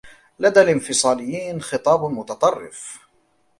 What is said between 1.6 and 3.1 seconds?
خطاب متطرف.